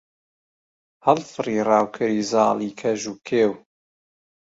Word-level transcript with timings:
هەڵفڕی 1.05 1.57
ڕاوکەری 1.69 2.21
زاڵی 2.31 2.69
کەژ 2.79 3.01
و 3.11 3.15
کێو 3.27 3.53